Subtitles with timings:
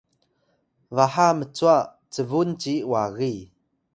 [0.95, 1.75] baha mcwa
[2.13, 3.33] cbun ci wagi